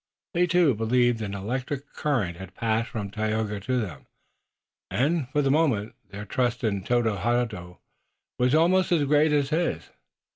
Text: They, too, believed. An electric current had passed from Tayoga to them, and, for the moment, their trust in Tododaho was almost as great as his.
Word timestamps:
They, 0.33 0.47
too, 0.47 0.73
believed. 0.73 1.21
An 1.21 1.35
electric 1.35 1.93
current 1.93 2.37
had 2.37 2.55
passed 2.55 2.89
from 2.89 3.11
Tayoga 3.11 3.59
to 3.59 3.79
them, 3.79 4.07
and, 4.89 5.29
for 5.29 5.43
the 5.43 5.51
moment, 5.51 5.93
their 6.09 6.25
trust 6.25 6.63
in 6.63 6.81
Tododaho 6.83 7.79
was 8.39 8.55
almost 8.55 8.91
as 8.91 9.03
great 9.05 9.31
as 9.31 9.49
his. 9.51 9.91